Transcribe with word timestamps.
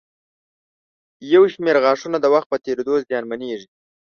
یو 1.33 1.43
شمېر 1.53 1.75
غاښونه 1.83 2.17
د 2.21 2.25
وخت 2.33 2.47
په 2.49 2.57
تېرېدو 2.65 2.93
زیانمنېږي. 3.07 3.67